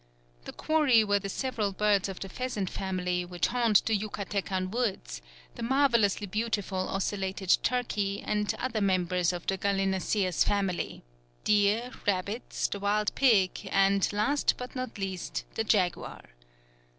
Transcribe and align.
The 0.45 0.51
quarry 0.51 1.03
were 1.03 1.19
the 1.19 1.29
several 1.29 1.73
birds 1.73 2.09
of 2.09 2.19
the 2.19 2.27
pheasant 2.27 2.71
family 2.71 3.23
which 3.23 3.49
haunt 3.49 3.85
the 3.85 3.95
Yucatecan 3.95 4.71
woods, 4.71 5.21
the 5.53 5.61
marvellously 5.61 6.25
beautiful 6.25 6.87
ocellated 6.87 7.59
turkey 7.61 8.19
and 8.19 8.51
other 8.57 8.81
members 8.81 9.31
of 9.31 9.45
the 9.45 9.57
gallinaceous 9.57 10.43
family, 10.43 11.03
deer, 11.43 11.91
rabbits, 12.07 12.67
the 12.67 12.79
wild 12.79 13.13
pig 13.13 13.69
and, 13.71 14.11
last 14.11 14.55
but 14.57 14.75
not 14.75 14.97
least, 14.97 15.43
the 15.53 15.63
jaguar. 15.63 16.23